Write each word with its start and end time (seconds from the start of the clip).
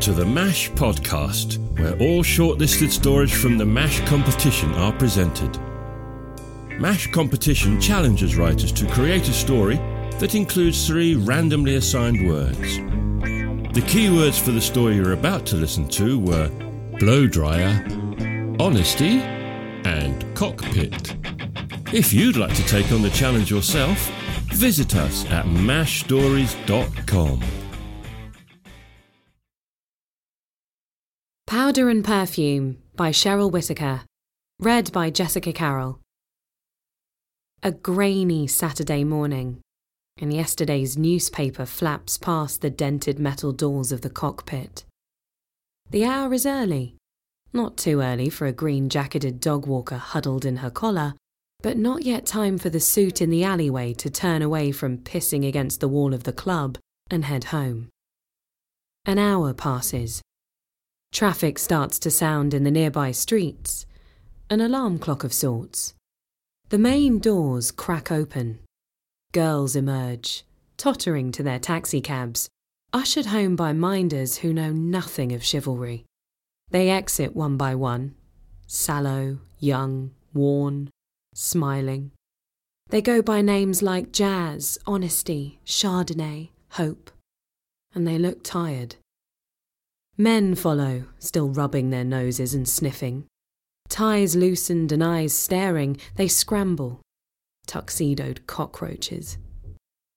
to 0.00 0.12
the 0.14 0.24
MASH 0.24 0.70
podcast, 0.70 1.58
where 1.78 1.92
all 1.98 2.22
shortlisted 2.22 2.90
stories 2.90 3.38
from 3.38 3.58
the 3.58 3.66
MASH 3.66 4.00
competition 4.08 4.72
are 4.72 4.94
presented. 4.94 5.58
MASH 6.80 7.12
competition 7.12 7.78
challenges 7.78 8.34
writers 8.34 8.72
to 8.72 8.90
create 8.92 9.28
a 9.28 9.32
story 9.32 9.76
that 10.18 10.34
includes 10.34 10.86
three 10.86 11.16
randomly 11.16 11.74
assigned 11.74 12.26
words. 12.26 12.78
The 13.74 13.82
keywords 13.82 14.40
for 14.40 14.52
the 14.52 14.60
story 14.62 14.94
you're 14.94 15.12
about 15.12 15.44
to 15.46 15.56
listen 15.56 15.86
to 15.90 16.18
were 16.18 16.48
blow 16.98 17.26
dryer, 17.26 17.84
honesty, 18.58 19.20
and 19.84 20.34
cockpit. 20.34 21.14
If 21.92 22.14
you'd 22.14 22.38
like 22.38 22.54
to 22.54 22.66
take 22.66 22.90
on 22.90 23.02
the 23.02 23.10
challenge 23.10 23.50
yourself, 23.50 23.98
visit 24.54 24.96
us 24.96 25.26
at 25.26 25.44
mashstories.com. 25.44 27.59
Powder 31.70 31.88
and 31.88 32.04
Perfume 32.04 32.78
by 32.96 33.12
Cheryl 33.12 33.48
Whittaker. 33.48 34.02
Read 34.58 34.90
by 34.90 35.08
Jessica 35.08 35.52
Carroll. 35.52 36.00
A 37.62 37.70
grainy 37.70 38.48
Saturday 38.48 39.04
morning, 39.04 39.60
and 40.20 40.32
yesterday's 40.32 40.98
newspaper 40.98 41.64
flaps 41.64 42.18
past 42.18 42.60
the 42.60 42.70
dented 42.70 43.20
metal 43.20 43.52
doors 43.52 43.92
of 43.92 44.00
the 44.00 44.10
cockpit. 44.10 44.84
The 45.90 46.04
hour 46.04 46.34
is 46.34 46.44
early. 46.44 46.96
Not 47.52 47.76
too 47.76 48.00
early 48.00 48.30
for 48.30 48.48
a 48.48 48.52
green 48.52 48.88
jacketed 48.88 49.38
dog 49.38 49.68
walker 49.68 49.98
huddled 49.98 50.44
in 50.44 50.56
her 50.56 50.70
collar, 50.70 51.14
but 51.62 51.76
not 51.76 52.02
yet 52.02 52.26
time 52.26 52.58
for 52.58 52.70
the 52.70 52.80
suit 52.80 53.22
in 53.22 53.30
the 53.30 53.44
alleyway 53.44 53.92
to 53.94 54.10
turn 54.10 54.42
away 54.42 54.72
from 54.72 54.98
pissing 54.98 55.46
against 55.46 55.78
the 55.78 55.86
wall 55.86 56.14
of 56.14 56.24
the 56.24 56.32
club 56.32 56.78
and 57.12 57.26
head 57.26 57.44
home. 57.44 57.90
An 59.04 59.18
hour 59.18 59.54
passes. 59.54 60.20
Traffic 61.12 61.58
starts 61.58 61.98
to 61.98 62.10
sound 62.10 62.54
in 62.54 62.64
the 62.64 62.70
nearby 62.70 63.10
streets, 63.10 63.84
an 64.48 64.60
alarm 64.60 64.98
clock 64.98 65.24
of 65.24 65.32
sorts. 65.32 65.94
The 66.68 66.78
main 66.78 67.18
doors 67.18 67.72
crack 67.72 68.12
open. 68.12 68.60
Girls 69.32 69.74
emerge, 69.74 70.44
tottering 70.76 71.32
to 71.32 71.42
their 71.42 71.58
taxicabs, 71.58 72.48
ushered 72.92 73.26
home 73.26 73.56
by 73.56 73.72
minders 73.72 74.38
who 74.38 74.52
know 74.52 74.72
nothing 74.72 75.32
of 75.32 75.44
chivalry. 75.44 76.04
They 76.70 76.90
exit 76.90 77.34
one 77.34 77.56
by 77.56 77.74
one, 77.74 78.14
sallow, 78.66 79.38
young, 79.58 80.12
worn, 80.32 80.90
smiling. 81.34 82.12
They 82.88 83.02
go 83.02 83.20
by 83.20 83.40
names 83.42 83.82
like 83.82 84.12
Jazz, 84.12 84.78
Honesty, 84.86 85.60
Chardonnay, 85.66 86.50
Hope, 86.70 87.10
and 87.94 88.06
they 88.06 88.18
look 88.18 88.42
tired. 88.44 88.96
Men 90.20 90.54
follow, 90.54 91.04
still 91.18 91.48
rubbing 91.48 91.88
their 91.88 92.04
noses 92.04 92.52
and 92.52 92.68
sniffing. 92.68 93.24
Ties 93.88 94.36
loosened 94.36 94.92
and 94.92 95.02
eyes 95.02 95.32
staring, 95.32 95.96
they 96.16 96.28
scramble. 96.28 97.00
Tuxedoed 97.66 98.46
cockroaches. 98.46 99.38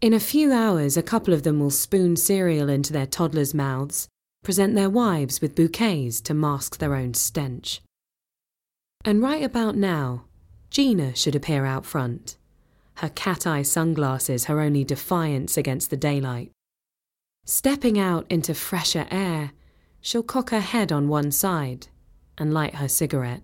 In 0.00 0.12
a 0.12 0.18
few 0.18 0.52
hours, 0.52 0.96
a 0.96 1.04
couple 1.04 1.32
of 1.32 1.44
them 1.44 1.60
will 1.60 1.70
spoon 1.70 2.16
cereal 2.16 2.68
into 2.68 2.92
their 2.92 3.06
toddlers' 3.06 3.54
mouths, 3.54 4.08
present 4.42 4.74
their 4.74 4.90
wives 4.90 5.40
with 5.40 5.54
bouquets 5.54 6.20
to 6.22 6.34
mask 6.34 6.78
their 6.78 6.96
own 6.96 7.14
stench. 7.14 7.80
And 9.04 9.22
right 9.22 9.44
about 9.44 9.76
now, 9.76 10.24
Gina 10.68 11.14
should 11.14 11.36
appear 11.36 11.64
out 11.64 11.86
front, 11.86 12.36
her 12.94 13.10
cat 13.10 13.46
eye 13.46 13.62
sunglasses 13.62 14.46
her 14.46 14.58
only 14.58 14.82
defiance 14.82 15.56
against 15.56 15.90
the 15.90 15.96
daylight. 15.96 16.50
Stepping 17.46 18.00
out 18.00 18.26
into 18.28 18.52
fresher 18.52 19.06
air, 19.08 19.52
she'll 20.02 20.22
cock 20.22 20.50
her 20.50 20.60
head 20.60 20.92
on 20.92 21.08
one 21.08 21.30
side 21.30 21.86
and 22.36 22.52
light 22.52 22.74
her 22.74 22.88
cigarette. 22.88 23.42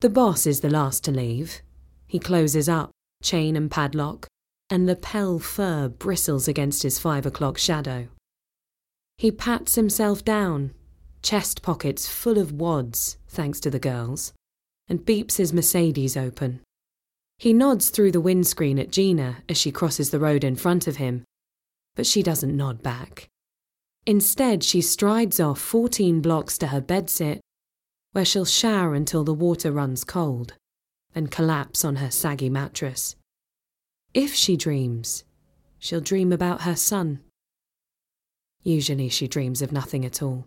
The 0.00 0.08
boss 0.08 0.46
is 0.46 0.60
the 0.60 0.70
last 0.70 1.04
to 1.04 1.10
leave. 1.10 1.60
He 2.06 2.18
closes 2.18 2.68
up, 2.68 2.90
chain 3.22 3.56
and 3.56 3.70
padlock, 3.70 4.28
and 4.70 4.86
lapel 4.86 5.38
fur 5.38 5.88
bristles 5.88 6.48
against 6.48 6.82
his 6.82 6.98
five 6.98 7.26
o'clock 7.26 7.58
shadow. 7.58 8.08
He 9.18 9.30
pats 9.30 9.74
himself 9.74 10.24
down, 10.24 10.72
chest 11.22 11.62
pockets 11.62 12.06
full 12.06 12.38
of 12.38 12.52
wads, 12.52 13.16
thanks 13.28 13.60
to 13.60 13.70
the 13.70 13.78
girls, 13.78 14.32
and 14.88 15.04
beeps 15.04 15.36
his 15.38 15.52
Mercedes 15.52 16.16
open. 16.16 16.60
He 17.38 17.52
nods 17.52 17.90
through 17.90 18.12
the 18.12 18.20
windscreen 18.20 18.78
at 18.78 18.90
Gina 18.90 19.38
as 19.48 19.58
she 19.58 19.72
crosses 19.72 20.10
the 20.10 20.20
road 20.20 20.44
in 20.44 20.56
front 20.56 20.86
of 20.86 20.96
him, 20.96 21.24
but 21.94 22.06
she 22.06 22.22
doesn't 22.22 22.56
nod 22.56 22.82
back. 22.82 23.28
Instead, 24.06 24.62
she 24.62 24.80
strides 24.80 25.40
off 25.40 25.58
14 25.58 26.20
blocks 26.20 26.56
to 26.58 26.68
her 26.68 26.80
bedsit, 26.80 27.40
where 28.12 28.24
she'll 28.24 28.44
shower 28.44 28.94
until 28.94 29.24
the 29.24 29.34
water 29.34 29.72
runs 29.72 30.04
cold, 30.04 30.54
then 31.12 31.26
collapse 31.26 31.84
on 31.84 31.96
her 31.96 32.10
saggy 32.10 32.48
mattress. 32.48 33.16
If 34.14 34.32
she 34.32 34.56
dreams, 34.56 35.24
she'll 35.78 36.00
dream 36.00 36.32
about 36.32 36.62
her 36.62 36.76
son. 36.76 37.20
Usually 38.62 39.08
she 39.08 39.26
dreams 39.26 39.60
of 39.60 39.72
nothing 39.72 40.04
at 40.04 40.22
all. 40.22 40.46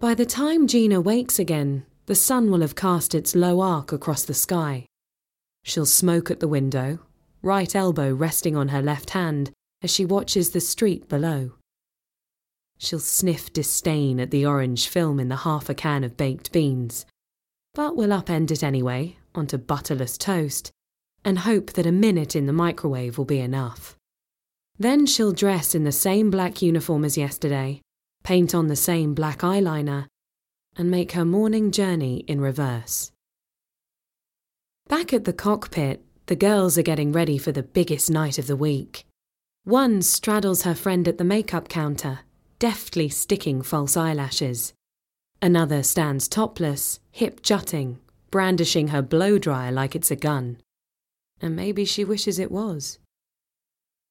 By 0.00 0.14
the 0.14 0.26
time 0.26 0.66
Gina 0.66 1.00
wakes 1.00 1.38
again, 1.38 1.86
the 2.06 2.14
sun 2.14 2.50
will 2.50 2.60
have 2.60 2.74
cast 2.74 3.14
its 3.14 3.34
low 3.34 3.60
arc 3.60 3.92
across 3.92 4.24
the 4.24 4.34
sky. 4.34 4.86
She'll 5.62 5.86
smoke 5.86 6.30
at 6.30 6.40
the 6.40 6.48
window, 6.48 6.98
right 7.42 7.74
elbow 7.74 8.12
resting 8.12 8.56
on 8.56 8.68
her 8.68 8.82
left 8.82 9.10
hand 9.10 9.50
as 9.82 9.90
she 9.90 10.04
watches 10.04 10.50
the 10.50 10.60
street 10.60 11.08
below. 11.08 11.52
She'll 12.78 13.00
sniff 13.00 13.52
disdain 13.52 14.20
at 14.20 14.30
the 14.30 14.46
orange 14.46 14.86
film 14.88 15.18
in 15.18 15.28
the 15.28 15.36
half 15.36 15.68
a 15.68 15.74
can 15.74 16.04
of 16.04 16.16
baked 16.16 16.52
beans, 16.52 17.04
but 17.74 17.96
we'll 17.96 18.10
upend 18.10 18.50
it 18.52 18.62
anyway 18.62 19.16
onto 19.34 19.58
butterless 19.58 20.16
toast 20.16 20.70
and 21.24 21.40
hope 21.40 21.72
that 21.72 21.86
a 21.86 21.92
minute 21.92 22.36
in 22.36 22.46
the 22.46 22.52
microwave 22.52 23.18
will 23.18 23.24
be 23.24 23.40
enough. 23.40 23.96
Then 24.78 25.06
she'll 25.06 25.32
dress 25.32 25.74
in 25.74 25.82
the 25.82 25.92
same 25.92 26.30
black 26.30 26.62
uniform 26.62 27.04
as 27.04 27.18
yesterday, 27.18 27.82
paint 28.22 28.54
on 28.54 28.68
the 28.68 28.76
same 28.76 29.12
black 29.12 29.40
eyeliner, 29.40 30.06
and 30.76 30.90
make 30.90 31.12
her 31.12 31.24
morning 31.24 31.72
journey 31.72 32.18
in 32.28 32.40
reverse. 32.40 33.10
Back 34.86 35.12
at 35.12 35.24
the 35.24 35.32
cockpit, 35.32 36.04
the 36.26 36.36
girls 36.36 36.78
are 36.78 36.82
getting 36.82 37.10
ready 37.10 37.38
for 37.38 37.50
the 37.50 37.62
biggest 37.62 38.08
night 38.08 38.38
of 38.38 38.46
the 38.46 38.56
week. 38.56 39.04
One 39.64 40.00
straddles 40.00 40.62
her 40.62 40.74
friend 40.74 41.08
at 41.08 41.18
the 41.18 41.24
makeup 41.24 41.68
counter 41.68 42.20
deftly 42.58 43.08
sticking 43.08 43.62
false 43.62 43.96
eyelashes. 43.96 44.72
Another 45.40 45.82
stands 45.82 46.28
topless, 46.28 47.00
hip 47.12 47.42
jutting, 47.42 47.98
brandishing 48.30 48.88
her 48.88 49.02
blow 49.02 49.38
dryer 49.38 49.70
like 49.70 49.94
it's 49.94 50.10
a 50.10 50.16
gun. 50.16 50.58
And 51.40 51.54
maybe 51.54 51.84
she 51.84 52.04
wishes 52.04 52.38
it 52.38 52.50
was. 52.50 52.98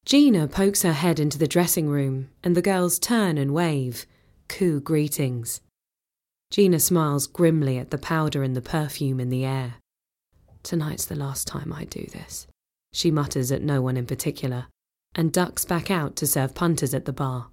Gina 0.05 0.47
pokes 0.47 0.83
her 0.83 0.93
head 0.93 1.19
into 1.19 1.37
the 1.37 1.47
dressing 1.47 1.89
room, 1.89 2.29
and 2.41 2.55
the 2.55 2.61
girls 2.61 2.97
turn 2.97 3.37
and 3.37 3.53
wave, 3.53 4.05
coo 4.47 4.79
greetings. 4.79 5.59
Gina 6.49 6.79
smiles 6.79 7.27
grimly 7.27 7.77
at 7.77 7.91
the 7.91 7.97
powder 7.97 8.41
and 8.41 8.55
the 8.55 8.61
perfume 8.61 9.19
in 9.19 9.29
the 9.29 9.43
air. 9.43 9.75
Tonight's 10.63 11.05
the 11.05 11.15
last 11.15 11.45
time 11.45 11.73
I 11.73 11.83
do 11.83 12.05
this, 12.05 12.47
she 12.93 13.11
mutters 13.11 13.51
at 13.51 13.61
no 13.61 13.81
one 13.81 13.97
in 13.97 14.05
particular, 14.05 14.67
and 15.13 15.33
ducks 15.33 15.65
back 15.65 15.91
out 15.91 16.15
to 16.15 16.27
serve 16.27 16.55
punters 16.55 16.93
at 16.93 17.03
the 17.03 17.11
bar. 17.11 17.49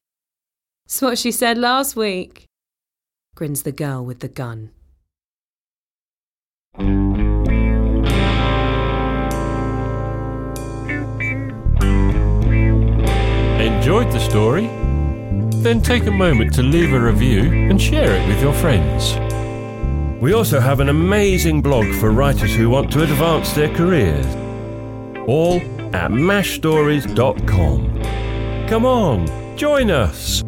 It's 0.87 1.01
what 1.01 1.17
she 1.17 1.33
said 1.33 1.57
last 1.57 1.97
week, 1.97 2.45
grins 3.35 3.63
the 3.63 3.73
girl 3.73 4.05
with 4.05 4.21
the 4.21 4.29
gun. 4.29 4.69
Enjoyed 13.59 14.13
the 14.13 14.21
story? 14.21 14.67
Then 15.63 15.81
take 15.81 16.05
a 16.07 16.11
moment 16.11 16.53
to 16.55 16.63
leave 16.63 16.93
a 16.93 17.01
review 17.01 17.51
and 17.71 17.81
share 17.81 18.15
it 18.15 18.29
with 18.29 18.43
your 18.43 18.53
friends. 18.53 19.15
We 20.23 20.35
also 20.35 20.61
have 20.61 20.81
an 20.81 20.91
amazing 20.91 21.63
blog 21.63 21.87
for 21.95 22.11
writers 22.11 22.55
who 22.55 22.69
want 22.69 22.93
to 22.93 23.03
advance 23.03 23.55
their 23.55 23.75
careers. 23.75 24.27
All 25.27 25.63
at 25.95 26.11
mashstories.com. 26.11 28.69
Come 28.69 28.85
on, 28.85 29.57
join 29.57 29.91
us! 29.91 30.45